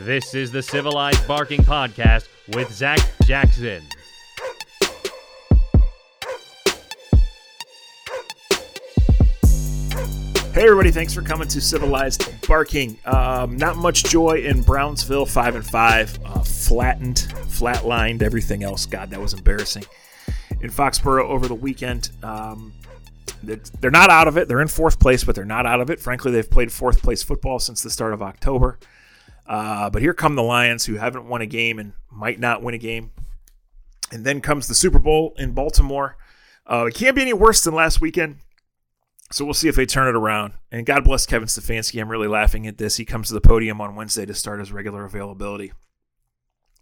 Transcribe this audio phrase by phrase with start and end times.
[0.00, 3.82] This is the Civilized Barking Podcast with Zach Jackson.
[10.52, 12.98] Hey everybody, thanks for coming to Civilized Barking.
[13.06, 18.84] Um, not much joy in Brownsville, five and five, uh, flattened, flatlined, everything else.
[18.84, 19.86] God, that was embarrassing.
[20.60, 22.74] In Foxborough over the weekend, um,
[23.42, 24.46] they're not out of it.
[24.46, 26.00] They're in fourth place, but they're not out of it.
[26.00, 28.78] Frankly, they've played fourth place football since the start of October.
[29.48, 32.74] Uh, but here come the Lions, who haven't won a game and might not win
[32.74, 33.12] a game.
[34.12, 36.16] And then comes the Super Bowl in Baltimore.
[36.66, 38.38] Uh, it can't be any worse than last weekend.
[39.32, 40.52] So we'll see if they turn it around.
[40.70, 42.00] And God bless Kevin Stefanski.
[42.00, 42.96] I'm really laughing at this.
[42.96, 45.72] He comes to the podium on Wednesday to start his regular availability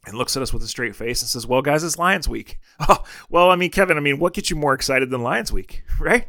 [0.07, 2.59] and looks at us with a straight face and says, Well, guys, it's Lions Week.
[2.87, 5.85] Oh, well, I mean, Kevin, I mean, what gets you more excited than Lions Week,
[6.01, 6.27] right?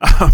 [0.00, 0.32] Um,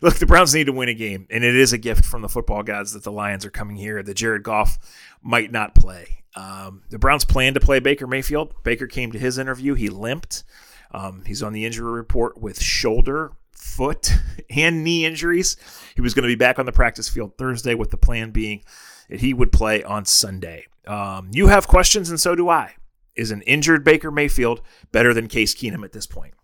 [0.00, 2.28] look, the Browns need to win a game, and it is a gift from the
[2.28, 4.02] football gods that the Lions are coming here.
[4.02, 4.78] That Jared Goff
[5.22, 6.22] might not play.
[6.34, 8.54] Um, the Browns plan to play Baker Mayfield.
[8.62, 9.74] Baker came to his interview.
[9.74, 10.44] He limped.
[10.92, 14.12] Um, he's on the injury report with shoulder foot
[14.50, 15.56] and knee injuries.
[15.94, 18.64] He was going to be back on the practice field Thursday, with the plan being
[19.08, 20.66] that he would play on Sunday.
[20.86, 22.74] Um, you have questions, and so do I.
[23.14, 26.34] Is an injured Baker Mayfield better than Case Keenum at this point?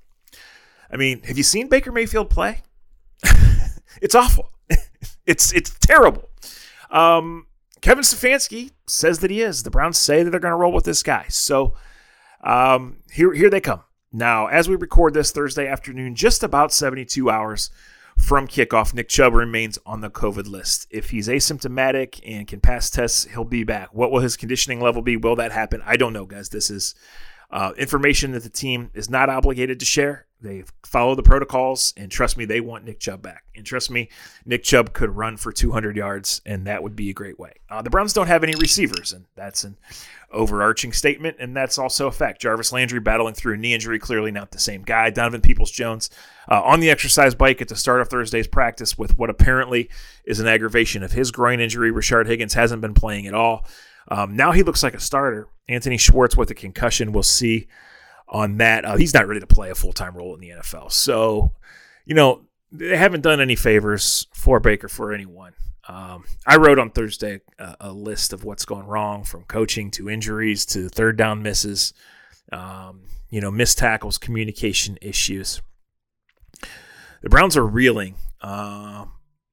[0.90, 2.62] I mean, have you seen Baker Mayfield play?
[4.02, 4.52] it's awful.
[5.26, 6.28] it's it's terrible.
[6.90, 7.46] Um,
[7.80, 9.62] Kevin Stefanski says that he is.
[9.62, 11.26] The Browns say that they're going to roll with this guy.
[11.28, 11.74] So
[12.42, 13.82] um, here here they come.
[14.12, 17.70] Now, as we record this Thursday afternoon, just about 72 hours
[18.18, 20.86] from kickoff, Nick Chubb remains on the COVID list.
[20.90, 23.94] If he's asymptomatic and can pass tests, he'll be back.
[23.94, 25.16] What will his conditioning level be?
[25.16, 25.82] Will that happen?
[25.86, 26.50] I don't know, guys.
[26.50, 26.94] This is
[27.50, 30.26] uh, information that the team is not obligated to share.
[30.40, 33.44] They follow the protocols, and trust me, they want Nick Chubb back.
[33.56, 34.08] And trust me,
[34.44, 37.54] Nick Chubb could run for 200 yards, and that would be a great way.
[37.68, 39.76] Uh, the Browns don't have any receivers, and that's an
[40.30, 42.40] overarching statement, and that's also a fact.
[42.40, 45.10] Jarvis Landry battling through a knee injury, clearly not the same guy.
[45.10, 46.10] Donovan Peoples Jones
[46.50, 49.88] uh, on the exercise bike at the start of Thursday's practice with what apparently
[50.24, 51.90] is an aggravation of his groin injury.
[51.90, 53.66] Rashard Higgins hasn't been playing at all.
[54.10, 55.48] Um, now he looks like a starter.
[55.68, 57.12] Anthony Schwartz with a concussion.
[57.12, 57.68] We'll see
[58.28, 58.84] on that.
[58.84, 60.92] Uh, he's not ready to play a full time role in the NFL.
[60.92, 61.52] So,
[62.04, 65.52] you know, they haven't done any favors for Baker for anyone.
[65.88, 70.10] Um, I wrote on Thursday a, a, list of what's gone wrong from coaching to
[70.10, 71.94] injuries to third down misses,
[72.52, 75.62] um, you know, missed tackles, communication issues.
[77.22, 78.16] The Browns are reeling.
[78.42, 79.06] Uh,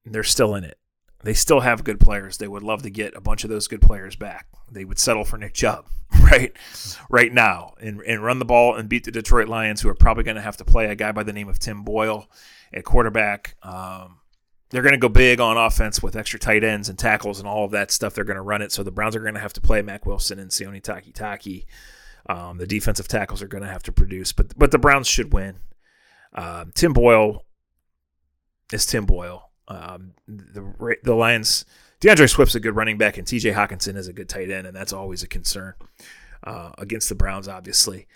[0.06, 0.78] they're still in it.
[1.24, 2.38] They still have good players.
[2.38, 4.48] They would love to get a bunch of those good players back.
[4.70, 5.86] They would settle for Nick Chubb
[6.22, 6.52] right
[7.10, 10.24] right now and, and run the ball and beat the Detroit Lions, who are probably
[10.24, 12.30] going to have to play a guy by the name of Tim Boyle
[12.74, 13.56] at quarterback.
[13.64, 14.18] Um,
[14.70, 17.66] they're going to go big on offense with extra tight ends and tackles and all
[17.66, 18.14] of that stuff.
[18.14, 18.72] They're going to run it.
[18.72, 21.66] So the Browns are going to have to play Mack Wilson and Sione Takitaki.
[22.28, 25.32] Um, the defensive tackles are going to have to produce, but but the Browns should
[25.32, 25.58] win.
[26.34, 27.46] Um, Tim Boyle
[28.74, 29.52] is Tim Boyle.
[29.68, 31.66] Um, the the Lions,
[32.00, 33.52] D'Andre Swift's a good running back, and T.J.
[33.52, 35.76] Hockenson is a good tight end, and that's always a concern
[36.44, 38.08] uh, against the Browns, obviously.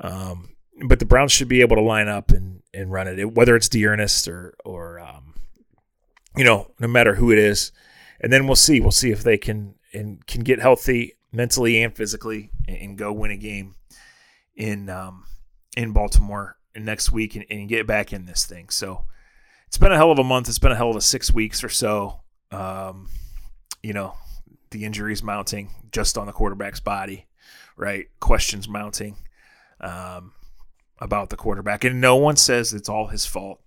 [0.00, 0.50] Um,
[0.86, 3.68] but the Browns should be able to line up and, and run it, whether it's
[3.68, 5.27] D'Ernest or or um,
[6.36, 7.72] you know, no matter who it is.
[8.20, 8.80] And then we'll see.
[8.80, 13.12] We'll see if they can and can get healthy mentally and physically and, and go
[13.12, 13.74] win a game
[14.56, 15.24] in um,
[15.76, 18.68] in Baltimore next week and, and get back in this thing.
[18.70, 19.04] So
[19.66, 20.48] it's been a hell of a month.
[20.48, 22.20] It's been a hell of a six weeks or so.
[22.50, 23.08] Um,
[23.82, 24.14] you know,
[24.70, 27.26] the injuries mounting just on the quarterback's body,
[27.76, 28.06] right?
[28.20, 29.16] Questions mounting
[29.80, 30.32] um,
[30.98, 31.84] about the quarterback.
[31.84, 33.60] And no one says it's all his fault,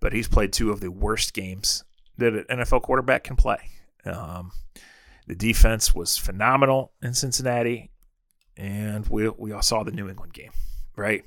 [0.00, 1.84] but he's played two of the worst games
[2.18, 3.58] that an NFL quarterback can play.
[4.04, 4.52] Um,
[5.26, 7.90] the defense was phenomenal in Cincinnati,
[8.56, 10.52] and we, we all saw the New England game,
[10.96, 11.24] right?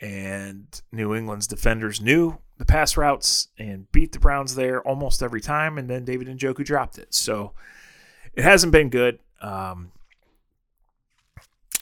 [0.00, 5.40] And New England's defenders knew the pass routes and beat the Browns there almost every
[5.40, 5.76] time.
[5.78, 7.14] And then David and Njoku dropped it.
[7.14, 7.52] So
[8.34, 9.18] it hasn't been good.
[9.42, 9.92] Um,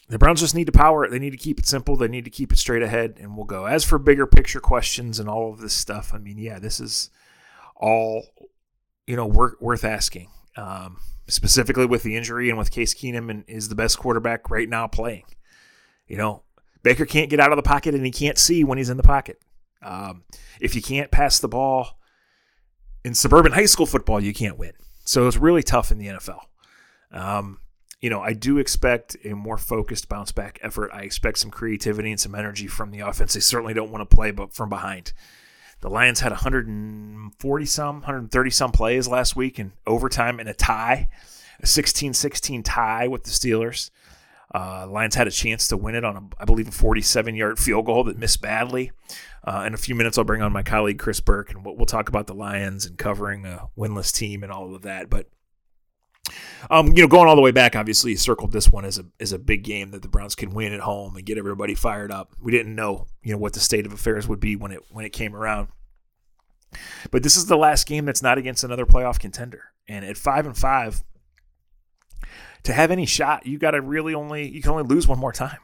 [0.09, 1.11] the Browns just need to power it.
[1.11, 1.95] They need to keep it simple.
[1.95, 3.65] They need to keep it straight ahead, and we'll go.
[3.65, 7.11] As for bigger picture questions and all of this stuff, I mean, yeah, this is
[7.79, 8.25] all
[9.07, 10.29] you know worth, worth asking.
[10.55, 10.97] Um,
[11.27, 14.87] specifically with the injury and with Case Keenum and is the best quarterback right now
[14.87, 15.25] playing.
[16.07, 16.43] You know,
[16.83, 19.03] Baker can't get out of the pocket and he can't see when he's in the
[19.03, 19.39] pocket.
[19.81, 20.23] Um,
[20.59, 21.99] if you can't pass the ball
[23.05, 24.73] in suburban high school football, you can't win.
[25.05, 26.39] So it's really tough in the NFL.
[27.11, 27.59] Um,
[28.01, 30.91] you know, I do expect a more focused bounce back effort.
[30.93, 33.33] I expect some creativity and some energy from the offense.
[33.33, 35.13] They certainly don't want to play but from behind.
[35.81, 41.09] The Lions had 140 some, 130 some plays last week in overtime in a tie,
[41.61, 43.89] a 16 16 tie with the Steelers.
[44.53, 47.59] Uh, Lions had a chance to win it on, a, I believe, a 47 yard
[47.59, 48.91] field goal that missed badly.
[49.43, 51.85] Uh, in a few minutes, I'll bring on my colleague Chris Burke and we'll, we'll
[51.85, 55.09] talk about the Lions and covering a winless team and all of that.
[55.09, 55.29] But
[56.69, 59.31] um, you know, going all the way back, obviously, circled this one as a as
[59.31, 62.33] a big game that the Browns can win at home and get everybody fired up.
[62.41, 65.05] We didn't know, you know, what the state of affairs would be when it when
[65.05, 65.69] it came around.
[67.11, 70.45] But this is the last game that's not against another playoff contender, and at five
[70.45, 71.03] and five,
[72.63, 75.33] to have any shot, you got to really only you can only lose one more
[75.33, 75.59] time.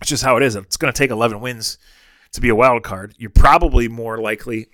[0.00, 0.56] It's just how it is.
[0.56, 1.78] It's going to take eleven wins
[2.32, 3.14] to be a wild card.
[3.16, 4.66] You're probably more likely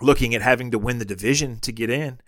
[0.00, 2.20] looking at having to win the division to get in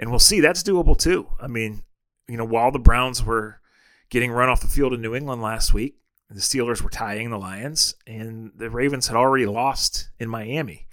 [0.00, 1.28] and we'll see that's doable too.
[1.38, 1.84] I mean,
[2.26, 3.60] you know, while the Browns were
[4.08, 5.96] getting run off the field in New England last week,
[6.30, 10.86] the Steelers were tying the Lions, and the Ravens had already lost in Miami.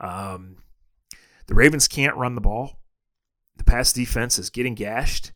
[0.00, 0.58] Um,
[1.46, 2.80] the Ravens can't run the ball.
[3.56, 5.32] The pass defense is getting gashed,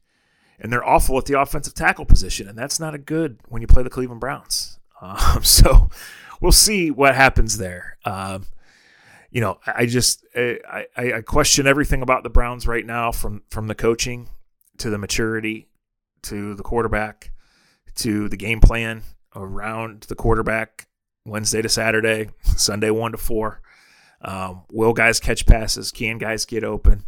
[0.59, 3.69] and they're awful at the offensive tackle position, and that's not a good when you
[3.69, 4.77] play the Cleveland Browns.
[5.01, 5.91] Um, so
[6.41, 7.99] we'll see what happens there.
[8.05, 8.47] Um,
[9.31, 13.67] you know, I just I, I question everything about the Browns right now, from from
[13.67, 14.29] the coaching
[14.79, 15.69] to the maturity
[16.23, 17.33] to the quarterback
[17.97, 19.03] to the game plan
[19.35, 20.89] around the quarterback
[21.27, 23.61] Wednesday to Saturday, Sunday one to four.
[24.21, 25.93] Um, will guys catch passes?
[25.93, 27.05] Can guys get open?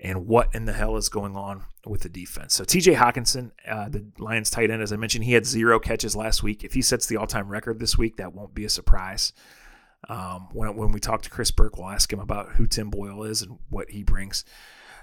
[0.00, 2.54] And what in the hell is going on with the defense?
[2.54, 2.94] So T.J.
[2.94, 6.64] Hockenson, uh, the Lions tight end, as I mentioned, he had zero catches last week.
[6.64, 9.32] If he sets the all-time record this week, that won't be a surprise.
[10.08, 13.24] Um, when, when we talk to Chris Burke, we'll ask him about who Tim Boyle
[13.24, 14.44] is and what he brings.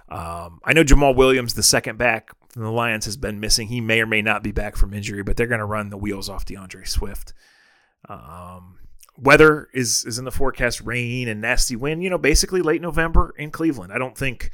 [0.09, 3.69] Um, I know Jamaal Williams, the second back from the Lions, has been missing.
[3.69, 5.98] He may or may not be back from injury, but they're going to run the
[5.98, 7.33] wheels off D'Andre Swift.
[8.09, 8.80] Um,
[9.18, 12.03] weather is is in the forecast: rain and nasty wind.
[12.03, 13.94] You know, basically late November in Cleveland.
[13.94, 14.51] I don't think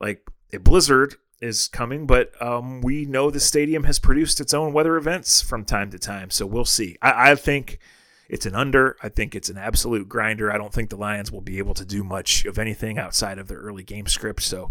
[0.00, 4.74] like a blizzard is coming, but um, we know the stadium has produced its own
[4.74, 6.28] weather events from time to time.
[6.28, 6.98] So we'll see.
[7.00, 7.78] I, I think
[8.30, 8.96] it's an under.
[9.02, 10.52] I think it's an absolute grinder.
[10.52, 13.48] I don't think the Lions will be able to do much of anything outside of
[13.48, 14.42] their early game script.
[14.42, 14.70] So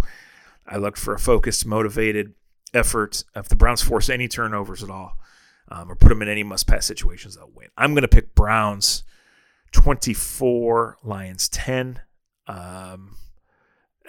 [0.65, 2.33] I look for a focused, motivated
[2.73, 3.25] effort.
[3.35, 5.17] If the Browns force any turnovers at all
[5.67, 7.67] um, or put them in any must pass situations, they'll win.
[7.77, 9.03] I'm going to pick Browns
[9.73, 11.99] 24, Lions 10.
[12.47, 13.17] Um,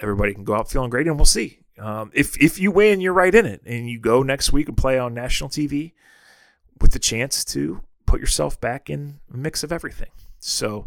[0.01, 1.59] everybody can go out feeling great, and we'll see.
[1.77, 4.77] Um, if if you win, you're right in it, and you go next week and
[4.77, 5.91] play on national TV
[6.79, 10.09] with the chance to put yourself back in a mix of everything.
[10.37, 10.85] So,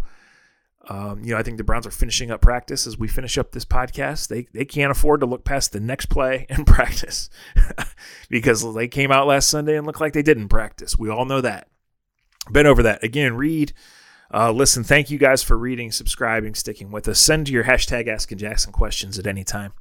[0.90, 3.52] um, you know, I think the Browns are finishing up practice as we finish up
[3.52, 4.28] this podcast.
[4.28, 7.30] They they can't afford to look past the next play and practice
[8.28, 10.98] because they came out last Sunday and looked like they didn't practice.
[10.98, 11.68] We all know that.
[12.52, 13.36] Been over that again.
[13.38, 13.72] Read,
[14.32, 14.84] uh, listen.
[14.84, 17.18] Thank you guys for reading, subscribing, sticking with us.
[17.18, 19.72] Send your hashtag Asking Jackson questions at any time.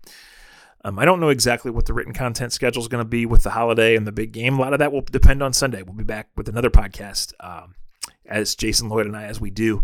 [0.84, 3.44] Um, I don't know exactly what the written content schedule is going to be with
[3.44, 4.58] the holiday and the big game.
[4.58, 5.82] A lot of that will depend on Sunday.
[5.82, 7.76] We'll be back with another podcast um,
[8.26, 9.84] as Jason Lloyd and I, as we do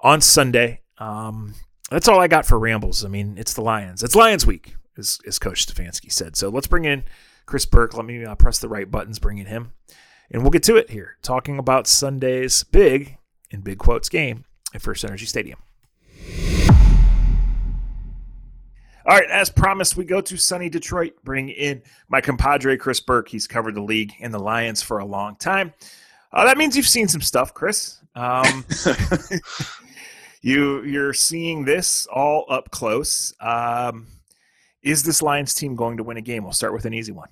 [0.00, 0.80] on Sunday.
[0.98, 1.54] Um,
[1.90, 3.04] that's all I got for rambles.
[3.04, 4.02] I mean, it's the Lions.
[4.02, 6.36] It's Lions week, as, as Coach Stefanski said.
[6.36, 7.04] So let's bring in
[7.44, 7.94] Chris Burke.
[7.94, 9.72] Let me uh, press the right buttons, bring in him,
[10.30, 13.18] and we'll get to it here, talking about Sunday's big,
[13.50, 15.58] in big quotes, game at First Energy Stadium.
[19.06, 23.28] All right, as promised, we go to sunny Detroit, bring in my compadre, Chris Burke.
[23.28, 25.72] He's covered the league and the Lions for a long time.
[26.32, 27.98] Uh, that means you've seen some stuff, Chris.
[28.14, 28.64] Um,
[30.42, 33.32] you you're seeing this all up close.
[33.40, 34.06] Um,
[34.82, 36.44] is this Lions team going to win a game?
[36.44, 37.28] We'll start with an easy one.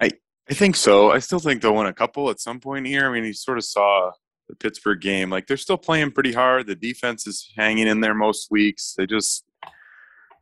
[0.00, 0.10] I
[0.50, 1.12] I think so.
[1.12, 3.06] I still think they'll win a couple at some point here.
[3.08, 4.10] I mean, you sort of saw
[4.48, 5.30] the Pittsburgh game.
[5.30, 6.66] Like they're still playing pretty hard.
[6.66, 8.94] The defense is hanging in there most weeks.
[8.96, 9.44] They just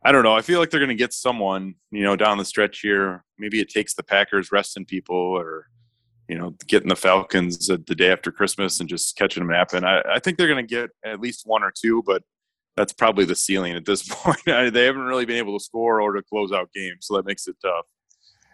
[0.03, 0.35] I don't know.
[0.35, 3.23] I feel like they're going to get someone, you know, down the stretch here.
[3.37, 5.67] Maybe it takes the Packers resting people or,
[6.27, 9.83] you know, getting the Falcons the day after Christmas and just catching them napping.
[9.83, 12.23] I, I think they're going to get at least one or two, but
[12.75, 14.39] that's probably the ceiling at this point.
[14.45, 17.47] they haven't really been able to score or to close out games, so that makes
[17.47, 17.85] it tough.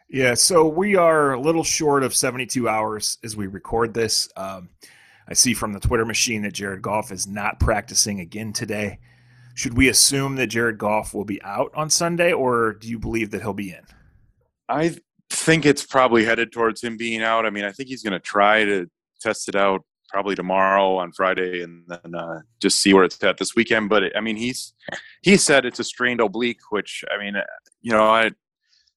[0.10, 4.30] Yeah, so we are a little short of 72 hours as we record this.
[4.38, 4.70] Um,
[5.28, 9.00] I see from the Twitter machine that Jared Goff is not practicing again today.
[9.58, 13.32] Should we assume that Jared Goff will be out on Sunday, or do you believe
[13.32, 13.82] that he'll be in?
[14.70, 14.96] I
[15.32, 17.44] think it's probably headed towards him being out.
[17.44, 18.88] I mean, I think he's going to try to
[19.20, 23.40] test it out probably tomorrow on Friday, and then uh, just see where it's at
[23.40, 23.90] this weekend.
[23.90, 24.76] But I mean, he's
[25.24, 27.34] he said it's a strained oblique, which I mean,
[27.82, 28.30] you know, I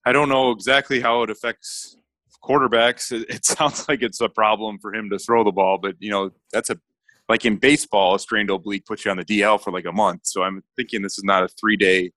[0.05, 1.97] I don't know exactly how it affects
[2.43, 3.11] quarterbacks.
[3.11, 6.11] It, it, sounds like it's a problem for him to throw the ball, but you
[6.11, 6.77] know that's a
[7.31, 10.25] like in baseball, a strained oblique puts you on the DL for like a month.
[10.25, 12.11] So I'm thinking this is not a three day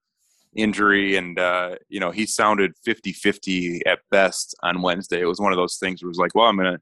[0.56, 5.20] injury, and uh, you know he sounded 50-50 at best on Wednesday.
[5.20, 6.80] It was one of those things where it was like, well, I'm gonna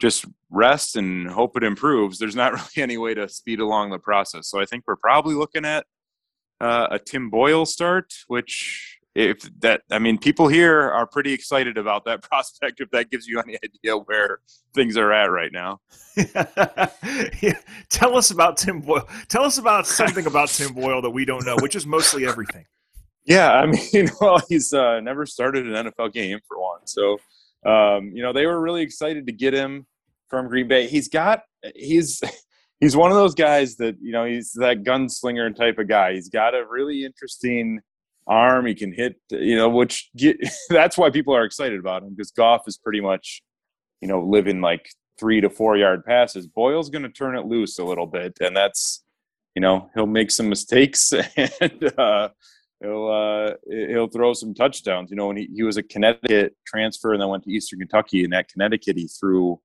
[0.00, 2.18] just rest and hope it improves.
[2.18, 4.48] There's not really any way to speed along the process.
[4.48, 5.84] So I think we're probably looking at
[6.62, 11.78] uh, a Tim Boyle start, which if that i mean people here are pretty excited
[11.78, 14.40] about that prospect if that gives you any idea where
[14.74, 15.80] things are at right now.
[17.42, 17.58] Yeah.
[17.90, 21.44] tell us about tim boyle tell us about something about tim boyle that we don't
[21.44, 22.64] know which is mostly everything.
[23.24, 27.18] Yeah i mean well he's uh, never started an nfl game for one so
[27.66, 29.86] um, you know they were really excited to get him
[30.28, 30.86] from green bay.
[30.86, 31.42] He's got
[31.74, 32.20] he's
[32.80, 36.14] he's one of those guys that you know he's that gunslinger type of guy.
[36.14, 37.80] He's got a really interesting
[38.26, 38.66] arm.
[38.66, 40.36] He can hit, you know, which get,
[40.70, 43.42] that's why people are excited about him because Goff is pretty much,
[44.00, 44.88] you know, living like
[45.18, 46.46] three to four yard passes.
[46.46, 49.04] Boyle's going to turn it loose a little bit, and that's,
[49.54, 52.28] you know, he'll make some mistakes and uh,
[52.82, 55.10] he'll uh, he'll throw some touchdowns.
[55.10, 58.24] You know, when he, he was a Connecticut transfer and then went to Eastern Kentucky,
[58.24, 59.60] and at Connecticut he threw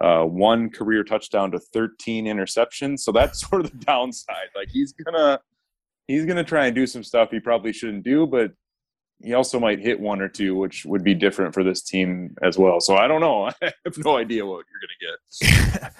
[0.00, 3.00] uh, one career touchdown to 13 interceptions.
[3.00, 4.48] So that's sort of the downside.
[4.54, 5.40] Like he's gonna
[6.08, 8.52] he's going to try and do some stuff he probably shouldn't do, but
[9.22, 12.58] he also might hit one or two, which would be different for this team as
[12.58, 12.80] well.
[12.80, 13.44] So I don't know.
[13.62, 15.92] I have no idea what you're going to get.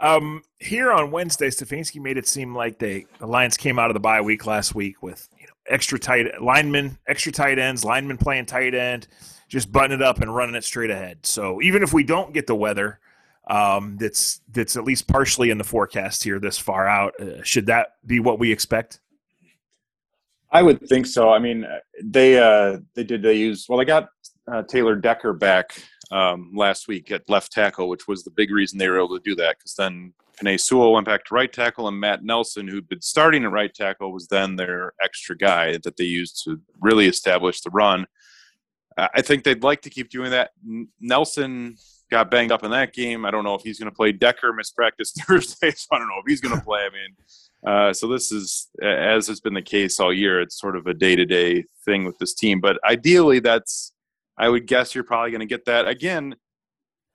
[0.00, 3.94] um, here on Wednesday, Stefanski made it seem like they the Lions came out of
[3.94, 8.18] the bye week last week with you know extra tight linemen, extra tight ends, linemen
[8.18, 9.08] playing tight end,
[9.48, 11.18] just button it up and running it straight ahead.
[11.26, 13.00] So even if we don't get the weather,
[13.48, 17.18] um, that's that's at least partially in the forecast here this far out.
[17.20, 19.00] Uh, should that be what we expect?
[20.52, 21.30] I would think so.
[21.30, 21.66] I mean,
[22.02, 23.78] they uh, they did they use well.
[23.78, 24.08] They got
[24.50, 25.80] uh, Taylor Decker back
[26.10, 29.22] um, last week at left tackle, which was the big reason they were able to
[29.24, 29.58] do that.
[29.58, 33.44] Because then Penei Sewell went back to right tackle, and Matt Nelson, who'd been starting
[33.44, 37.70] at right tackle, was then their extra guy that they used to really establish the
[37.70, 38.06] run.
[38.96, 40.50] I think they'd like to keep doing that.
[41.00, 41.76] Nelson
[42.10, 43.24] got banged up in that game.
[43.24, 44.12] I don't know if he's going to play.
[44.12, 46.80] Decker mispracticed Thursday, so I don't know if he's going to play.
[46.80, 47.16] I mean,
[47.66, 50.94] uh, so this is, as has been the case all year, it's sort of a
[50.94, 52.60] day-to-day thing with this team.
[52.60, 53.92] But ideally, that's
[54.38, 56.34] I would guess you're probably going to get that again.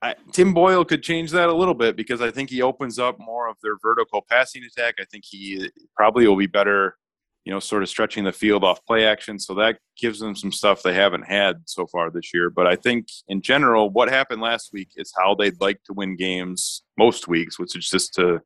[0.00, 3.18] I, Tim Boyle could change that a little bit because I think he opens up
[3.18, 4.96] more of their vertical passing attack.
[5.00, 6.96] I think he probably will be better,
[7.44, 9.40] you know, sort of stretching the field off play action.
[9.40, 12.50] So that gives them some stuff they haven't had so far this year.
[12.50, 16.14] But I think in general, what happened last week is how they'd like to win
[16.14, 18.40] games most weeks, which is just to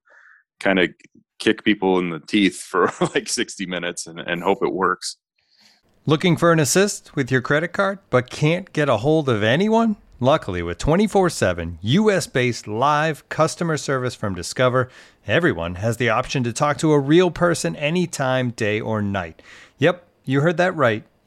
[0.61, 0.89] kind of
[1.41, 5.17] kick people in the teeth for like 60 minutes and, and hope it works.
[6.07, 9.97] Looking for an assist with your credit card, but can't get a hold of anyone?
[10.23, 14.91] Luckily, with 24 7 US based live customer service from Discover,
[15.27, 19.43] everyone has the option to talk to a real person anytime, day or night.
[19.79, 21.05] Yep, you heard that right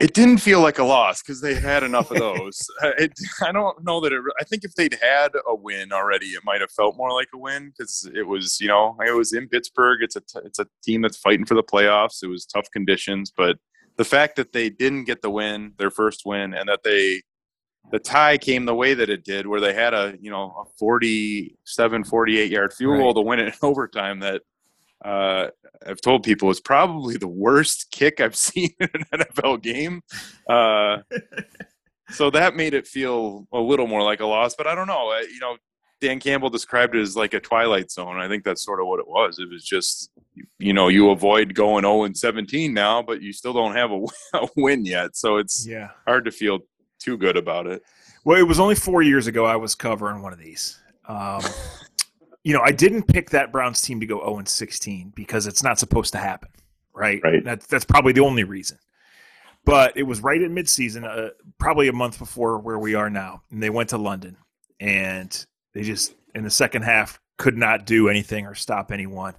[0.00, 2.66] It didn't feel like a loss because they had enough of those.
[2.82, 3.12] Uh, it,
[3.42, 4.22] I don't know that it.
[4.40, 7.38] I think if they'd had a win already, it might have felt more like a
[7.38, 10.02] win because it was, you know, it was in Pittsburgh.
[10.02, 12.22] It's a t- it's a team that's fighting for the playoffs.
[12.22, 13.58] It was tough conditions, but
[13.96, 17.22] the fact that they didn't get the win, their first win, and that they
[17.90, 20.64] the tie came the way that it did, where they had a you know a
[20.78, 24.20] 47, 48 yard field goal to win it in overtime.
[24.20, 24.42] That
[25.04, 25.48] uh,
[25.86, 30.02] I've told people it's probably the worst kick I've seen in an NFL game.
[30.48, 30.98] Uh,
[32.10, 34.54] so that made it feel a little more like a loss.
[34.54, 35.08] But I don't know.
[35.08, 35.56] I, you know,
[36.00, 38.18] Dan Campbell described it as like a twilight zone.
[38.18, 39.38] I think that's sort of what it was.
[39.38, 40.10] It was just,
[40.58, 44.04] you know, you avoid going 0 and 17 now, but you still don't have a,
[44.34, 45.16] a win yet.
[45.16, 45.90] So it's yeah.
[46.06, 46.60] hard to feel
[46.98, 47.82] too good about it.
[48.24, 50.78] Well, it was only four years ago I was covering one of these.
[51.08, 51.40] Um,
[52.44, 55.62] you know, I didn't pick that Browns team to go 0 and 16 because it's
[55.62, 56.50] not supposed to happen,
[56.94, 57.20] right?
[57.22, 57.44] Right.
[57.44, 58.78] That's that's probably the only reason.
[59.64, 63.42] But it was right at midseason, uh, probably a month before where we are now,
[63.50, 64.36] and they went to London,
[64.80, 69.34] and they just in the second half could not do anything or stop anyone.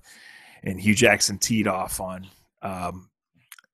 [0.64, 2.28] And Hue Jackson teed off on,
[2.62, 3.10] um,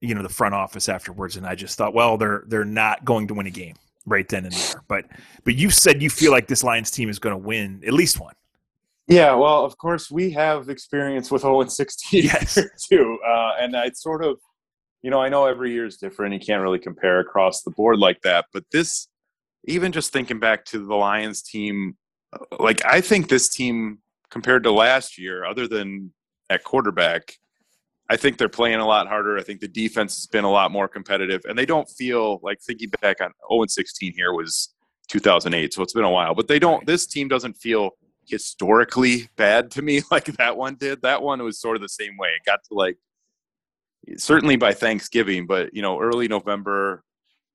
[0.01, 3.27] you know, the front office afterwards, and I just thought, well, they're they're not going
[3.27, 4.82] to win a game right then and there.
[4.88, 5.05] But
[5.44, 8.20] but you said you feel like this Lions team is going to win at least
[8.20, 8.34] one.
[9.08, 12.58] Yeah, well, of course, we have experience with 0 and 16 Yes.
[12.90, 13.20] too.
[13.26, 14.40] Uh, and I sort of,
[15.04, 16.34] you know, I know every year is different.
[16.34, 18.46] You can't really compare across the board like that.
[18.52, 19.08] But this,
[19.66, 21.98] even just thinking back to the Lions team,
[22.34, 24.00] uh, like, I think this team,
[24.32, 26.12] compared to last year, other than
[26.50, 27.36] at quarterback,
[28.10, 29.38] I think they're playing a lot harder.
[29.38, 31.42] I think the defense has been a lot more competitive.
[31.46, 34.74] And they don't feel like thinking back on 0 and 16 here was
[35.10, 35.74] 2008.
[35.74, 36.34] So it's been a while.
[36.34, 37.92] But they don't, this team doesn't feel
[38.27, 41.01] historically bad to me like that one did.
[41.01, 42.29] That one was sort of the same way.
[42.29, 42.98] It got to like
[44.17, 47.03] certainly by Thanksgiving, but you know, early November,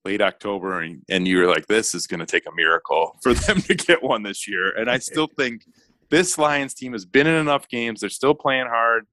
[0.04, 3.34] late October, and, and you were like, this is going to take a miracle for
[3.34, 4.70] them to get one this year.
[4.76, 5.62] And I still think
[6.10, 8.00] this Lions team has been in enough games.
[8.00, 9.06] They're still playing hard.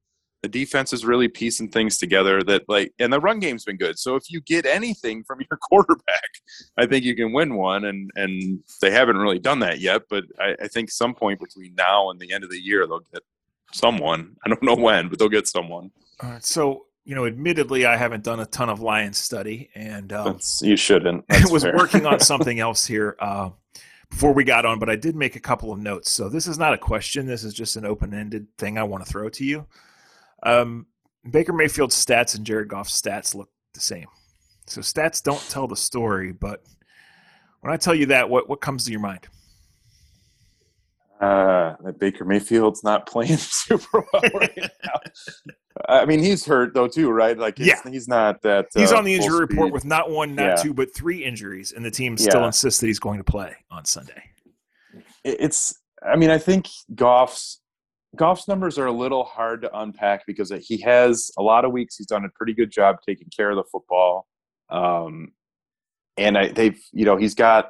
[0.44, 3.98] The defense is really piecing things together that like and the run game's been good.
[3.98, 6.30] So if you get anything from your quarterback,
[6.78, 10.26] I think you can win one and and they haven't really done that yet, but
[10.40, 13.24] I, I think some point between now and the end of the year they'll get
[13.74, 14.36] someone.
[14.46, 15.92] I don't know when, but they'll get someone.
[16.22, 20.12] All right, so you know, admittedly, I haven't done a ton of Lions study, and
[20.12, 21.24] um, you shouldn't.
[21.30, 21.74] I was fair.
[21.74, 23.52] working on something else here uh,
[24.10, 26.12] before we got on, but I did make a couple of notes.
[26.12, 27.26] So this is not a question.
[27.26, 29.66] This is just an open-ended thing I want to throw to you.
[30.44, 30.86] Um,
[31.30, 34.08] Baker Mayfield's stats and Jared Goff's stats look the same.
[34.68, 36.62] So stats don't tell the story, but
[37.62, 39.28] when I tell you that, what what comes to your mind?
[41.20, 45.00] uh, that Baker Mayfield's not playing super well right now.
[45.90, 47.36] I mean, he's hurt though too, right?
[47.38, 47.82] Like, he's, Yeah.
[47.90, 48.68] he's not that.
[48.76, 50.56] He's uh, on the injury report with not one, not Yeah.
[50.56, 52.48] two, but three injuries, and the team still Yeah.
[52.48, 54.22] insists that he's going to play on Sunday.
[55.24, 55.80] It's.
[56.04, 57.60] I mean, I think Goff's
[58.18, 61.98] Goff's numbers are a little hard to unpack because he has a lot of weeks.
[61.98, 64.28] He's done a pretty good job taking care of the football,
[64.70, 65.32] um,
[66.18, 67.70] and I, they've you know he's got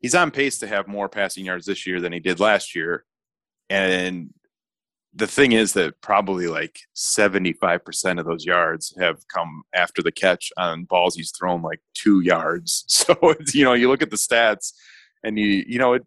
[0.00, 3.04] he's on pace to have more passing yards this year than he did last year,
[3.68, 4.30] and
[5.14, 10.52] the thing is that probably like 75% of those yards have come after the catch
[10.56, 12.84] on balls he's thrown like two yards.
[13.08, 14.74] So, you know, you look at the stats
[15.24, 16.04] and you, you know, it,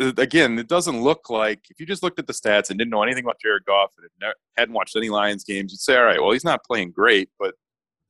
[0.00, 2.90] Uh, again, it doesn't look like if you just looked at the stats and didn't
[2.90, 6.04] know anything about Jared Goff and had hadn't watched any Lions games, you'd say, all
[6.04, 7.54] right, well, he's not playing great, but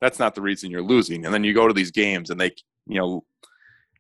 [0.01, 1.25] that's not the reason you're losing.
[1.25, 2.53] And then you go to these games and they,
[2.87, 3.25] you know,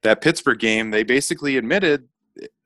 [0.02, 2.08] that Pittsburgh game, they basically admitted,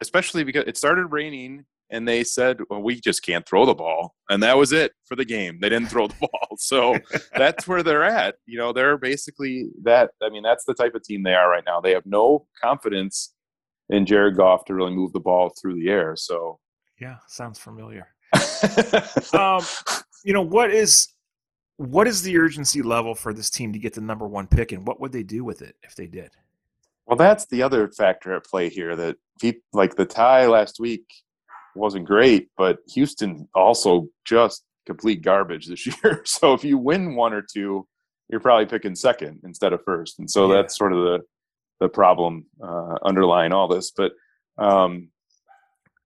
[0.00, 4.14] especially because it started raining and they said, well, we just can't throw the ball.
[4.28, 5.58] And that was it for the game.
[5.60, 6.56] They didn't throw the ball.
[6.56, 6.96] So
[7.36, 8.36] that's where they're at.
[8.46, 10.10] You know, they're basically that.
[10.22, 11.80] I mean, that's the type of team they are right now.
[11.80, 13.32] They have no confidence
[13.90, 16.16] in Jared Goff to really move the ball through the air.
[16.16, 16.58] So,
[17.00, 18.08] Yeah, sounds familiar.
[19.34, 19.62] um,
[20.24, 21.08] you know what is
[21.76, 24.86] what is the urgency level for this team to get the number one pick, and
[24.86, 26.30] what would they do with it if they did?
[27.06, 31.04] well, that's the other factor at play here that peop like the tie last week
[31.74, 36.22] wasn't great, but Houston also just complete garbage this year.
[36.24, 37.84] So if you win one or two,
[38.28, 40.56] you're probably picking second instead of first, and so Yeah.
[40.62, 41.20] that's sort of the
[41.80, 43.90] the problem uh, underlying all this.
[43.90, 44.12] But
[44.58, 45.08] um,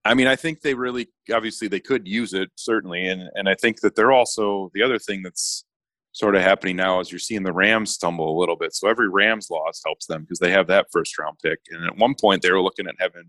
[0.05, 3.55] I mean, I think they really obviously they could use it certainly, and and I
[3.55, 5.65] think that they're also the other thing that's
[6.13, 8.73] sort of happening now is you're seeing the Rams stumble a little bit.
[8.73, 11.99] So every Rams loss helps them because they have that first round pick, and at
[11.99, 13.25] one point they were looking at having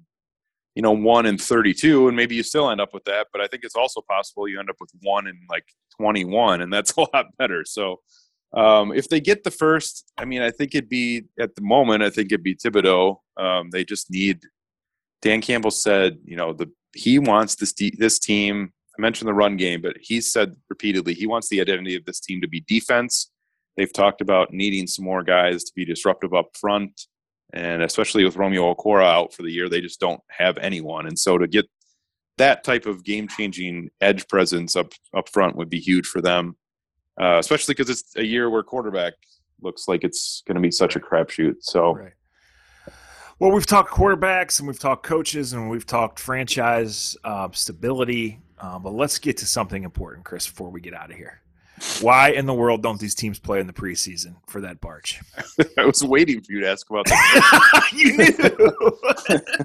[0.75, 3.47] you know one in 32 and maybe you still end up with that but i
[3.47, 5.63] think it's also possible you end up with one in like
[5.97, 8.01] 21 and that's a lot better so
[8.55, 12.03] um, if they get the first i mean i think it'd be at the moment
[12.03, 13.17] i think it'd be Thibodeaux.
[13.37, 14.41] Um, they just need
[15.21, 19.57] dan campbell said you know the he wants this this team i mentioned the run
[19.57, 23.31] game but he said repeatedly he wants the identity of this team to be defense.
[23.77, 27.07] They've talked about needing some more guys to be disruptive up front
[27.53, 31.07] and especially with Romeo Okwara out for the year, they just don't have anyone.
[31.07, 31.67] And so to get
[32.37, 36.57] that type of game-changing edge presence up up front would be huge for them,
[37.21, 39.13] uh, especially because it's a year where quarterback
[39.61, 41.55] looks like it's going to be such a crapshoot.
[41.61, 42.13] So Right.
[43.37, 48.79] Well, we've talked quarterbacks and we've talked coaches and we've talked franchise uh, stability, uh,
[48.79, 51.41] but let's get to something important, Chris, before we get out of here.
[51.99, 55.19] Why in the world don't these teams play in the preseason for that barge?
[55.77, 57.89] I was waiting for you to ask about that.
[57.91, 59.64] you knew.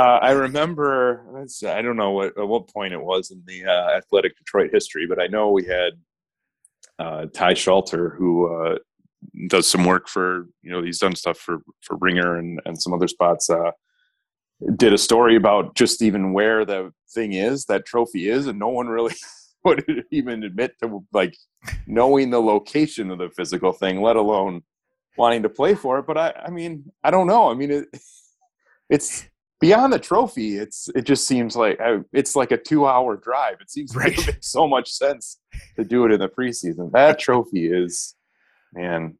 [0.00, 1.26] Uh, I remember.
[1.66, 5.06] I don't know what at what point it was in the uh, athletic Detroit history,
[5.06, 5.92] but I know we had
[6.98, 8.78] uh, Ty Schalter, who uh,
[9.48, 12.94] does some work for you know he's done stuff for for Ringer and and some
[12.94, 13.50] other spots.
[13.50, 13.72] Uh,
[14.76, 18.68] did a story about just even where the thing is that trophy is, and no
[18.68, 19.14] one really
[19.64, 21.36] would even admit to like
[21.86, 24.62] knowing the location of the physical thing, let alone
[25.18, 26.06] wanting to play for it.
[26.06, 27.50] But I, I mean, I don't know.
[27.50, 27.88] I mean, it,
[28.88, 29.26] it's
[29.60, 30.56] beyond the trophy.
[30.56, 31.78] It's it just seems like
[32.12, 33.60] it's like a two-hour drive.
[33.60, 34.16] It seems right.
[34.16, 35.38] to make so much sense
[35.76, 36.90] to do it in the preseason.
[36.92, 38.14] That trophy is,
[38.72, 39.16] man.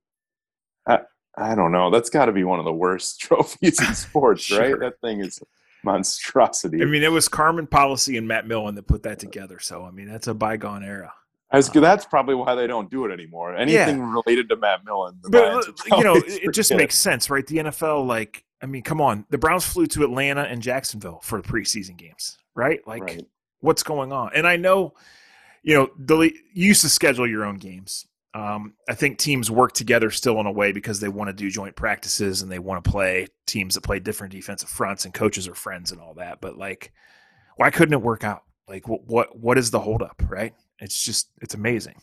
[0.87, 1.01] I,
[1.37, 1.91] I don't know.
[1.91, 4.61] That's got to be one of the worst trophies in sports, sure.
[4.61, 4.81] right?
[4.81, 5.41] That thing is
[5.85, 6.83] monstrosity.
[6.83, 9.59] I mean, it was Carmen Policy and Matt Millen that put that together.
[9.61, 11.13] So, I mean, that's a bygone era.
[11.53, 13.57] As, uh, that's probably why they don't do it anymore.
[13.57, 14.13] Anything yeah.
[14.13, 17.45] related to Matt Millen, but you know, it just makes sense, right?
[17.47, 21.41] The NFL, like, I mean, come on, the Browns flew to Atlanta and Jacksonville for
[21.41, 22.87] the preseason games, right?
[22.87, 23.27] Like, right.
[23.61, 24.31] what's going on?
[24.35, 24.95] And I know,
[25.63, 26.33] you know, the you
[26.69, 28.07] used to schedule your own games.
[28.33, 31.51] Um, I think teams work together still in a way because they want to do
[31.51, 35.49] joint practices and they want to play teams that play different defensive fronts and coaches
[35.49, 36.41] are friends and all that.
[36.41, 36.93] But like,
[37.57, 38.45] why couldn't it work out?
[38.69, 40.23] Like, what what what is the holdup?
[40.29, 40.55] Right?
[40.79, 41.97] It's just it's amazing.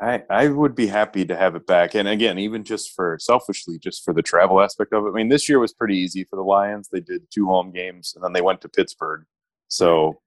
[0.00, 3.78] I I would be happy to have it back, and again, even just for selfishly,
[3.78, 5.10] just for the travel aspect of it.
[5.10, 6.88] I mean, this year was pretty easy for the Lions.
[6.88, 9.24] They did two home games, and then they went to Pittsburgh.
[9.68, 10.20] So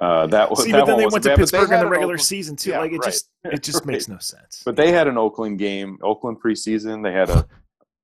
[0.00, 0.64] uh, that was.
[0.64, 2.70] See, that but then they went to bad, Pittsburgh in the regular Oakland, season too.
[2.70, 3.04] Yeah, like it right.
[3.04, 3.88] just it just right.
[3.88, 4.62] makes no sense.
[4.64, 7.02] But they had an Oakland game, Oakland preseason.
[7.02, 7.46] They had a,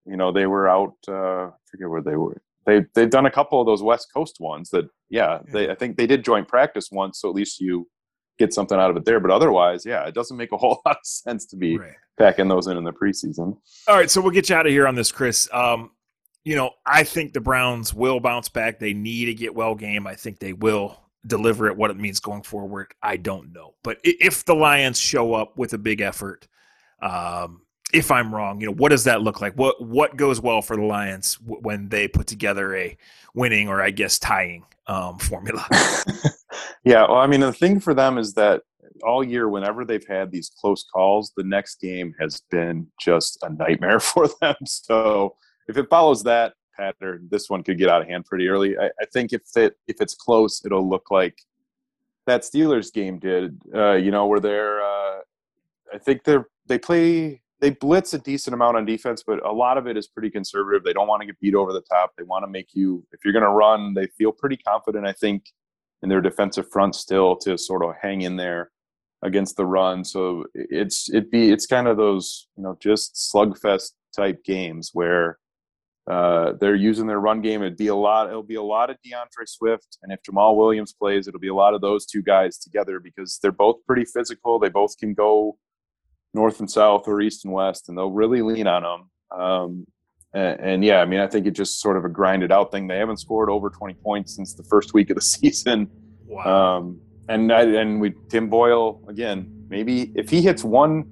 [0.05, 0.95] you know, they were out.
[1.09, 2.41] Uh, I forget where they were.
[2.67, 5.53] They they've done a couple of those West Coast ones that yeah, yeah.
[5.53, 7.89] They I think they did joint practice once, so at least you
[8.39, 9.21] get something out of it there.
[9.21, 11.93] But otherwise, yeah, it doesn't make a whole lot of sense to be right.
[12.19, 13.57] packing those in in the preseason.
[13.87, 15.49] All right, so we'll get you out of here on this, Chris.
[15.53, 15.91] Um,
[16.45, 18.79] you know, I think the Browns will bounce back.
[18.79, 20.07] They need a get well game.
[20.07, 21.77] I think they will deliver it.
[21.77, 23.75] What it means going forward, I don't know.
[23.83, 26.49] But if the Lions show up with a big effort,
[27.03, 29.55] um, if I'm wrong, you know, what does that look like?
[29.55, 32.97] What what goes well for the Lions w- when they put together a
[33.35, 35.67] winning or I guess tying um, formula?
[36.85, 38.63] yeah, well, I mean, the thing for them is that
[39.03, 43.51] all year, whenever they've had these close calls, the next game has been just a
[43.51, 44.57] nightmare for them.
[44.65, 45.37] So
[45.69, 47.29] if it follows that, pattern.
[47.31, 48.79] This one could get out of hand pretty early.
[48.79, 51.43] I, I think if it if it's close, it'll look like
[52.27, 53.61] that Steelers game did.
[53.75, 55.19] Uh, you know, where they're uh,
[55.93, 59.79] I think they're they play they blitz a decent amount on defense, but a lot
[59.79, 60.85] of it is pretty conservative.
[60.85, 62.13] They don't want to get beat over the top.
[62.17, 65.07] They want to make you if you're going to run, they feel pretty confident.
[65.07, 65.47] I think
[66.03, 68.71] in their defensive front still to sort of hang in there
[69.23, 70.05] against the run.
[70.05, 75.39] So it's it be it's kind of those you know just slugfest type games where
[76.09, 77.61] uh, they're using their run game.
[77.63, 78.29] It'd be a lot.
[78.29, 81.55] It'll be a lot of D'Andre Swift, and if Jamaal Williams plays, it'll be a
[81.55, 84.59] lot of those two guys together because they're both pretty physical.
[84.59, 85.59] They both can go
[86.35, 89.41] north and south or east and west, and they'll really lean on them.
[89.41, 89.87] Um,
[90.35, 92.87] and, and, yeah, I mean, I think it's just sort of a grinded out thing.
[92.87, 95.91] They haven't scored over 20 points since the first week of the season.
[96.27, 96.77] Wow.
[96.79, 99.67] Um, and and we Tim Boyle again.
[99.69, 101.05] Maybe if he hits one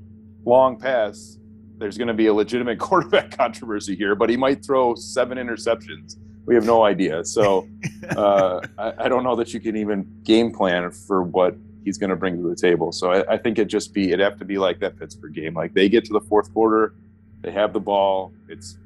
[0.44, 1.38] long pass,
[1.79, 6.16] there's going to be a legitimate quarterback controversy here, but he might throw seven interceptions.
[6.46, 7.24] We have no idea.
[7.24, 7.68] So
[8.16, 12.11] uh, I, I, don't know that you can even game plan for what he's going
[12.11, 12.92] to bring to the table.
[12.92, 15.55] So I, I, think it just be it'd have to be like that Pittsburgh game.
[15.55, 16.94] Like they get to the fourth quarter,
[17.42, 18.33] they have the ball.
[18.49, 18.77] It's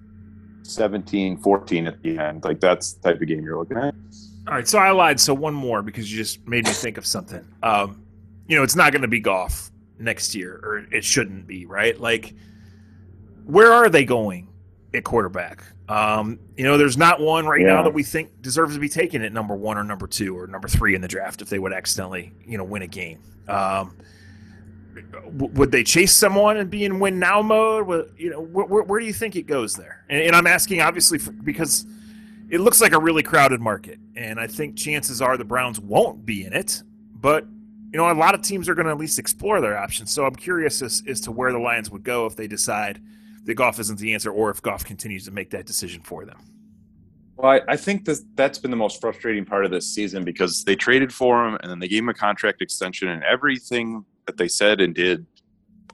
[0.63, 2.45] 17-14 at the end.
[2.45, 3.95] Like that's the type of game you're looking at.
[4.47, 5.19] All right, so I lied.
[5.19, 7.45] So one more because you just made me think of something.
[7.63, 8.05] Um,
[8.47, 11.99] you know, it's not going to be Goff next year, or it shouldn't be, right?
[11.99, 12.35] Like
[13.47, 14.49] where are they going
[14.95, 15.65] at quarterback?
[15.91, 17.75] Um, you know, there's not one right yeah.
[17.75, 20.47] now that we think deserves to be taken at number one or number two or
[20.47, 23.19] number three in the draft if they would accidentally, you know, win a game.
[23.49, 23.97] Um,
[25.25, 28.13] w- would they chase someone and be in win now mode?
[28.17, 30.05] you know, wh- wh- where do you think it goes there?
[30.09, 31.85] And, and I'm asking obviously for, because
[32.51, 36.25] it looks like a really crowded market, and I think chances are the Browns won't
[36.25, 36.85] be in it.
[37.15, 37.47] But
[37.93, 40.13] you know, a lot of teams are going to at least explore their options.
[40.13, 43.01] So I'm curious as, as to where the Lions would go if they decide
[43.45, 46.39] that Goff isn't the answer, or if Goff continues to make that decision for them.
[47.37, 50.65] Well, I, I think that that's been the most frustrating part of this season because
[50.65, 54.37] they traded for him and then they gave him a contract extension, and everything that
[54.37, 55.27] they said and did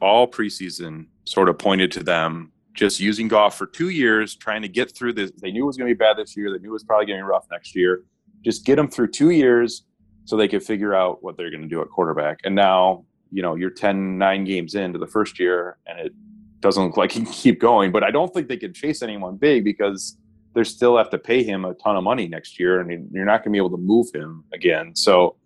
[0.00, 4.68] all preseason sort of pointed to them just using Goff for two years, trying to
[4.68, 5.32] get through this.
[5.40, 6.52] They knew it was going to be bad this year.
[6.52, 8.04] They knew it was probably be rough next year.
[8.44, 9.84] Just get them through two years
[10.24, 12.40] so they could figure out what they're going to do at quarterback.
[12.44, 16.12] And now, you know, you're 10, nine games into the first year and it
[16.66, 17.92] doesn't look like he can keep going.
[17.92, 20.18] But I don't think they can chase anyone big because
[20.54, 23.44] they still have to pay him a ton of money next year, and you're not
[23.44, 24.96] going to be able to move him again.
[24.96, 25.36] So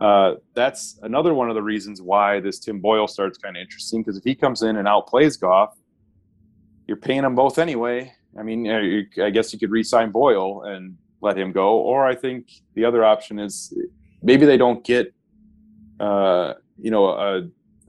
[0.00, 4.02] uh, that's another one of the reasons why this Tim Boyle starts kind of interesting
[4.02, 5.76] because if he comes in and outplays Goff,
[6.86, 8.12] you're paying them both anyway.
[8.38, 8.68] I mean,
[9.22, 13.04] I guess you could re-sign Boyle and let him go, or I think the other
[13.04, 13.72] option is
[14.22, 15.14] maybe they don't get,
[16.00, 17.48] uh, you know, a,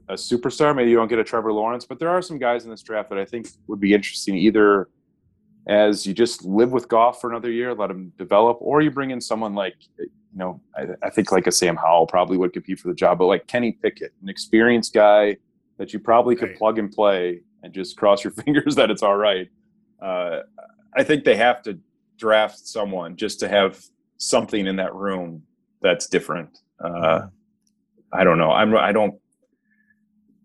[0.10, 0.76] a superstar.
[0.76, 3.10] Maybe you don't get a Trevor Lawrence, but there are some guys in this draft
[3.10, 4.90] that I think would be interesting either
[5.68, 9.12] as you just live with Goff for another year, let him develop, or you bring
[9.12, 12.80] in someone like, you know, I, I, think like a Sam Howell probably would compete
[12.80, 15.36] for the job, but like Kenny Pickett, an experienced guy
[15.78, 16.58] that you probably could right.
[16.58, 19.50] plug and play and just cross your fingers that it's all right.
[20.02, 20.40] Uh,
[20.96, 21.80] I think they have to
[22.18, 23.84] draft someone just to have
[24.18, 25.44] something in that room
[25.82, 26.60] that's different.
[26.84, 27.28] Uh,
[28.14, 28.52] I don't know.
[28.52, 28.76] I'm.
[28.76, 29.16] I don't.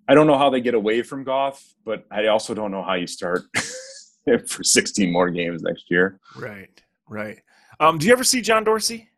[0.08, 2.94] I don't know how they get away from Goff, but I also don't know how
[2.94, 3.42] you start
[4.46, 6.18] for 16 more games next year.
[6.36, 7.38] Right, right.
[7.80, 9.08] Um, do you ever see John Dorsey?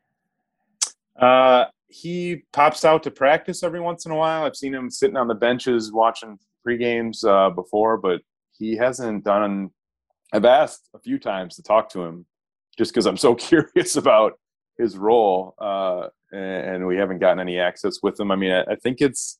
[1.18, 4.44] Uh, he pops out to practice every once in a while.
[4.44, 8.20] I've seen him sitting on the benches watching pre games uh, before, but
[8.58, 9.70] he hasn't done.
[10.32, 12.26] I've asked a few times to talk to him,
[12.76, 14.38] just because I'm so curious about
[14.78, 18.30] his role, uh, and we haven't gotten any access with him.
[18.32, 19.38] I mean, I, I think it's.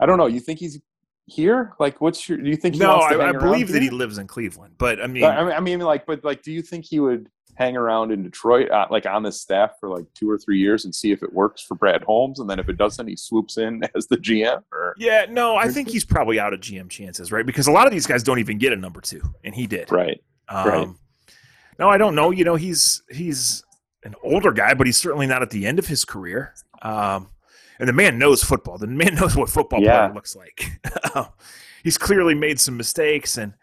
[0.00, 0.26] I don't know.
[0.26, 0.80] You think he's
[1.26, 1.72] here?
[1.78, 2.38] Like, what's your?
[2.38, 2.76] Do you think?
[2.76, 6.06] no, I, I believe that he lives in Cleveland, but I mean, I mean, like,
[6.06, 9.30] but like, do you think he would hang around in Detroit, uh, like on the
[9.30, 12.40] staff for like two or three years and see if it works for Brad Holmes,
[12.40, 14.62] and then if it doesn't, he swoops in as the GM?
[14.72, 17.46] Or yeah, no, I think he's probably out of GM chances, right?
[17.46, 19.90] Because a lot of these guys don't even get a number two, and he did,
[19.90, 20.22] right?
[20.48, 20.88] Um, right.
[21.78, 22.30] No, I don't know.
[22.30, 23.64] You know, he's he's
[24.04, 26.54] an older guy, but he's certainly not at the end of his career.
[26.82, 27.28] Um,
[27.78, 28.78] and the man knows football.
[28.78, 30.10] The man knows what football yeah.
[30.12, 30.80] looks like.
[31.84, 33.54] he's clearly made some mistakes, and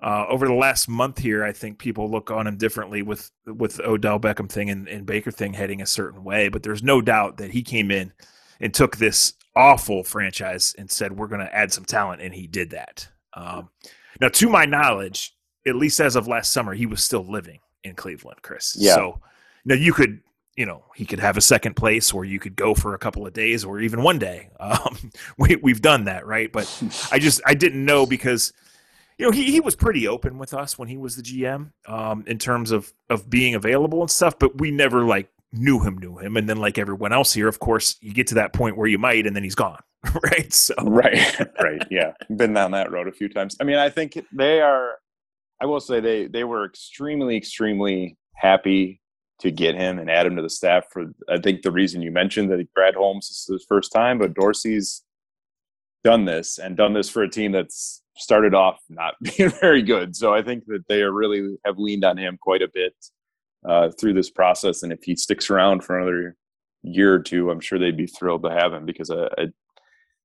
[0.00, 3.80] uh, over the last month here, I think people look on him differently with with
[3.80, 6.48] Odell Beckham thing and, and Baker thing heading a certain way.
[6.48, 8.12] But there's no doubt that he came in
[8.60, 12.46] and took this awful franchise and said we're going to add some talent, and he
[12.46, 13.08] did that.
[13.34, 13.70] Um,
[14.20, 15.34] now, to my knowledge,
[15.66, 18.76] at least as of last summer, he was still living in Cleveland, Chris.
[18.78, 18.94] Yeah.
[18.94, 19.20] So
[19.64, 20.20] now you could
[20.56, 23.26] you know he could have a second place or you could go for a couple
[23.26, 24.48] of days or even one day.
[24.64, 26.50] Um, we, we've done that right?
[26.50, 26.64] But
[27.12, 28.52] i just i didn't know because
[29.18, 32.24] you know he, he was pretty open with us when he was the gm um,
[32.26, 36.18] in terms of of being available and stuff but we never like knew him knew
[36.18, 36.36] him.
[36.36, 38.98] And then like everyone else here of course you get to that point where you
[38.98, 39.80] might and then he's gone
[40.22, 40.52] right?
[40.52, 42.12] So right right yeah.
[42.34, 43.56] Been down that road a few times.
[43.60, 44.94] I mean i think they are
[45.60, 49.00] i will say they they were extremely extremely happy
[49.40, 52.10] to get him and add him to the staff for I think the reason you
[52.10, 55.02] mentioned that Brad Holmes is his first time, but Dorsey's
[56.04, 60.14] done this and done this for a team that's started off not being very good.
[60.14, 62.94] So I think that they are really have leaned on him quite a bit
[63.68, 64.82] uh, through this process.
[64.82, 66.36] And if he sticks around for another
[66.82, 69.28] year or two, I'm sure they'd be thrilled to have him because uh,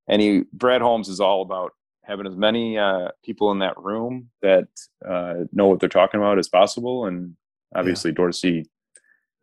[0.09, 1.71] any Brad Holmes is all about
[2.03, 4.67] having as many uh, people in that room that
[5.07, 7.05] uh, know what they're talking about as possible.
[7.05, 7.35] And
[7.75, 8.15] obviously, yeah.
[8.15, 8.69] Dorsey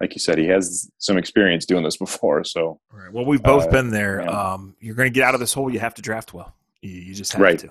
[0.00, 2.44] like you said, he has some experience doing this before.
[2.44, 3.12] So, right.
[3.12, 4.28] well, we've both uh, been there.
[4.28, 5.70] Um, you're going to get out of this hole.
[5.70, 6.54] You have to draft well.
[6.82, 7.58] You, you just have right.
[7.58, 7.70] to.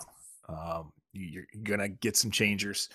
[0.50, 2.90] Um, you're going to get some changers,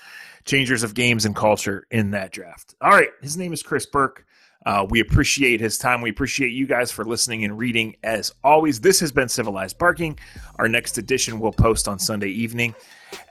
[0.44, 2.74] changers of games and culture in that draft.
[2.80, 3.08] All right.
[3.22, 4.26] His name is Chris Burke.
[4.66, 6.02] Uh, we appreciate his time.
[6.02, 7.96] We appreciate you guys for listening and reading.
[8.02, 10.18] As always, this has been Civilized Barking.
[10.56, 12.74] Our next edition will post on Sunday evening.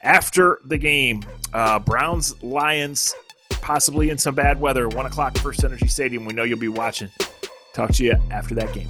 [0.01, 3.13] After the game, uh, Browns Lions
[3.62, 4.88] possibly in some bad weather.
[4.89, 6.26] One o'clock, First Energy Stadium.
[6.26, 7.10] We know you'll be watching.
[7.74, 8.89] Talk to you after that game.